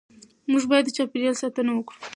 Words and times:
موږ 0.51 0.63
باید 0.69 0.85
د 0.87 0.89
چاپېریال 0.97 1.35
ساتنه 1.41 1.71
وکړو 1.73 1.99